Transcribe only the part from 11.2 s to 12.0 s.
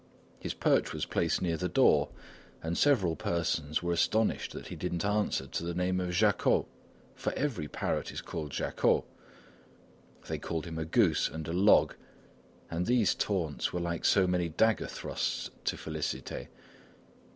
and a log,